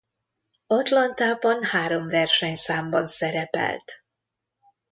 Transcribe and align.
Atlantában 0.67 1.63
három 1.63 2.07
versenyszámban 2.07 3.07
szerepelt. 3.07 4.03